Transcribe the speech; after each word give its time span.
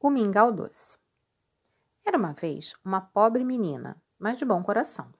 O 0.00 0.10
mingau 0.10 0.52
doce. 0.52 0.96
Era 2.04 2.16
uma 2.16 2.32
vez 2.32 2.72
uma 2.84 3.00
pobre 3.00 3.44
menina, 3.44 4.00
mas 4.16 4.38
de 4.38 4.44
bom 4.44 4.62
coração. 4.62 5.12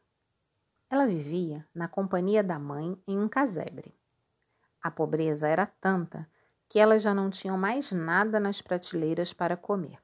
Ela 0.88 1.04
vivia 1.04 1.66
na 1.74 1.88
companhia 1.88 2.44
da 2.44 2.60
mãe 2.60 2.96
em 3.04 3.18
um 3.18 3.28
casebre. 3.28 3.92
A 4.80 4.88
pobreza 4.88 5.48
era 5.48 5.66
tanta 5.66 6.30
que 6.68 6.78
elas 6.78 7.02
já 7.02 7.12
não 7.12 7.28
tinham 7.28 7.58
mais 7.58 7.90
nada 7.90 8.38
nas 8.38 8.62
prateleiras 8.62 9.32
para 9.32 9.56
comer. 9.56 9.98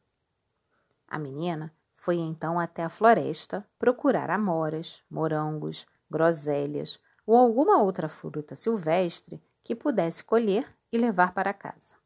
A 1.06 1.20
menina 1.20 1.72
foi 1.93 2.16
então 2.16 2.59
até 2.59 2.82
a 2.82 2.88
floresta 2.88 3.64
procurar 3.79 4.29
amoras, 4.29 5.04
morangos, 5.08 5.86
groselhas 6.11 6.99
ou 7.25 7.36
alguma 7.36 7.80
outra 7.80 8.08
fruta 8.08 8.57
silvestre 8.57 9.41
que 9.63 9.77
pudesse 9.77 10.25
colher 10.25 10.66
e 10.91 10.99
levar 10.99 11.32
para 11.32 11.54
casa. 11.54 11.96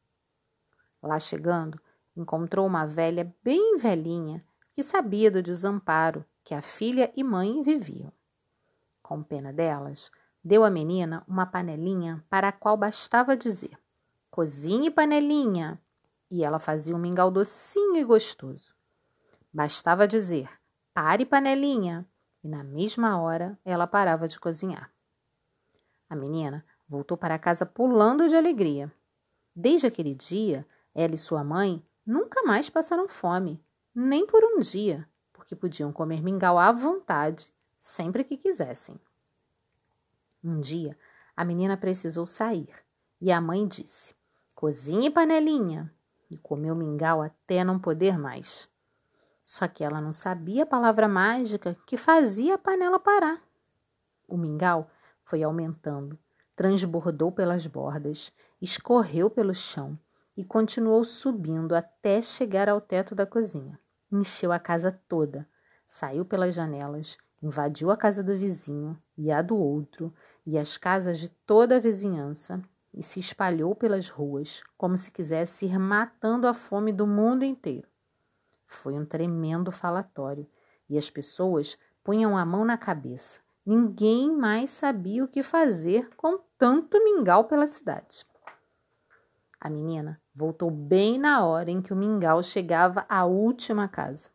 Lá 1.02 1.18
chegando, 1.18 1.80
encontrou 2.20 2.66
uma 2.66 2.84
velha 2.84 3.32
bem 3.42 3.76
velhinha 3.76 4.44
que 4.72 4.82
sabia 4.82 5.30
do 5.30 5.42
desamparo 5.42 6.24
que 6.42 6.54
a 6.54 6.60
filha 6.60 7.12
e 7.16 7.22
mãe 7.22 7.62
viviam. 7.62 8.12
Com 9.02 9.22
pena 9.22 9.52
delas, 9.52 10.10
deu 10.42 10.64
à 10.64 10.70
menina 10.70 11.24
uma 11.28 11.46
panelinha 11.46 12.24
para 12.28 12.48
a 12.48 12.52
qual 12.52 12.76
bastava 12.76 13.36
dizer: 13.36 13.78
Cozinhe, 14.30 14.90
panelinha! 14.90 15.80
E 16.30 16.44
ela 16.44 16.58
fazia 16.58 16.94
um 16.94 16.98
mingau 16.98 17.30
docinho 17.30 17.96
e 17.96 18.04
gostoso. 18.04 18.74
Bastava 19.52 20.06
dizer: 20.06 20.50
Pare, 20.92 21.24
panelinha! 21.24 22.06
E 22.42 22.48
na 22.48 22.62
mesma 22.62 23.20
hora 23.20 23.58
ela 23.64 23.86
parava 23.86 24.28
de 24.28 24.38
cozinhar. 24.38 24.92
A 26.10 26.16
menina 26.16 26.64
voltou 26.88 27.16
para 27.16 27.38
casa 27.38 27.66
pulando 27.66 28.28
de 28.28 28.36
alegria. 28.36 28.92
Desde 29.54 29.86
aquele 29.86 30.14
dia, 30.14 30.66
ela 30.94 31.14
e 31.14 31.18
sua 31.18 31.42
mãe 31.44 31.82
nunca 32.08 32.42
mais 32.42 32.70
passaram 32.70 33.06
fome, 33.06 33.62
nem 33.94 34.26
por 34.26 34.42
um 34.42 34.60
dia, 34.60 35.06
porque 35.30 35.54
podiam 35.54 35.92
comer 35.92 36.22
mingau 36.22 36.58
à 36.58 36.72
vontade, 36.72 37.52
sempre 37.78 38.24
que 38.24 38.38
quisessem. 38.38 38.98
Um 40.42 40.58
dia, 40.58 40.98
a 41.36 41.44
menina 41.44 41.76
precisou 41.76 42.24
sair 42.24 42.74
e 43.20 43.30
a 43.30 43.42
mãe 43.42 43.68
disse: 43.68 44.14
Cozinhe, 44.54 45.10
panelinha! 45.10 45.92
E 46.30 46.38
comeu 46.38 46.74
mingau 46.74 47.20
até 47.20 47.62
não 47.62 47.78
poder 47.78 48.18
mais. 48.18 48.68
Só 49.42 49.68
que 49.68 49.84
ela 49.84 50.00
não 50.00 50.12
sabia 50.12 50.62
a 50.62 50.66
palavra 50.66 51.08
mágica 51.08 51.76
que 51.86 51.96
fazia 51.96 52.54
a 52.54 52.58
panela 52.58 52.98
parar. 52.98 53.42
O 54.26 54.36
mingau 54.36 54.90
foi 55.24 55.42
aumentando, 55.42 56.18
transbordou 56.56 57.32
pelas 57.32 57.66
bordas, 57.66 58.32
escorreu 58.60 59.28
pelo 59.28 59.54
chão 59.54 59.98
e 60.38 60.44
continuou 60.44 61.02
subindo 61.02 61.74
até 61.74 62.22
chegar 62.22 62.68
ao 62.68 62.80
teto 62.80 63.12
da 63.12 63.26
cozinha. 63.26 63.76
Encheu 64.10 64.52
a 64.52 64.58
casa 64.60 64.96
toda, 65.08 65.48
saiu 65.84 66.24
pelas 66.24 66.54
janelas, 66.54 67.18
invadiu 67.42 67.90
a 67.90 67.96
casa 67.96 68.22
do 68.22 68.38
vizinho 68.38 68.96
e 69.16 69.32
a 69.32 69.42
do 69.42 69.56
outro 69.56 70.14
e 70.46 70.56
as 70.56 70.76
casas 70.76 71.18
de 71.18 71.28
toda 71.28 71.74
a 71.74 71.80
vizinhança 71.80 72.62
e 72.94 73.02
se 73.02 73.18
espalhou 73.18 73.74
pelas 73.74 74.08
ruas 74.08 74.62
como 74.76 74.96
se 74.96 75.10
quisesse 75.10 75.66
ir 75.66 75.76
matando 75.76 76.46
a 76.46 76.54
fome 76.54 76.92
do 76.92 77.04
mundo 77.04 77.44
inteiro. 77.44 77.88
Foi 78.64 78.94
um 78.94 79.04
tremendo 79.04 79.72
falatório 79.72 80.46
e 80.88 80.96
as 80.96 81.10
pessoas 81.10 81.76
punham 82.04 82.38
a 82.38 82.46
mão 82.46 82.64
na 82.64 82.78
cabeça. 82.78 83.40
Ninguém 83.66 84.30
mais 84.30 84.70
sabia 84.70 85.24
o 85.24 85.28
que 85.28 85.42
fazer 85.42 86.08
com 86.16 86.38
tanto 86.56 87.02
mingau 87.02 87.44
pela 87.44 87.66
cidade. 87.66 88.24
A 89.60 89.68
menina 89.68 90.20
voltou 90.34 90.70
bem 90.70 91.18
na 91.18 91.44
hora 91.44 91.70
em 91.70 91.82
que 91.82 91.92
o 91.92 91.96
mingau 91.96 92.42
chegava 92.42 93.04
à 93.08 93.24
última 93.24 93.88
casa. 93.88 94.30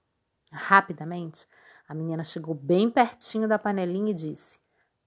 Rapidamente, 0.52 1.48
a 1.88 1.94
menina 1.94 2.24
chegou 2.24 2.54
bem 2.54 2.90
pertinho 2.90 3.48
da 3.48 3.58
panelinha 3.58 4.12
e 4.12 4.16
disse: 4.16 4.60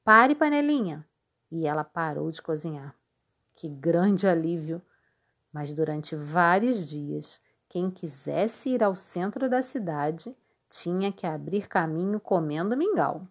Pare, 0.03 0.34
panelinha! 0.34 1.06
E 1.50 1.66
ela 1.66 1.84
parou 1.84 2.31
de 2.31 2.41
cozinhar. 2.41 2.94
Que 3.55 3.69
grande 3.69 4.26
alívio! 4.26 4.82
Mas 5.53 5.72
durante 5.72 6.16
vários 6.16 6.88
dias, 6.88 7.41
quem 7.69 7.91
quisesse 7.91 8.71
ir 8.71 8.82
ao 8.82 8.94
centro 8.94 9.49
da 9.49 9.62
cidade 9.62 10.37
tinha 10.69 11.12
que 11.12 11.26
abrir 11.26 11.69
caminho 11.69 12.21
comendo 12.21 12.76
mingau. 12.76 13.26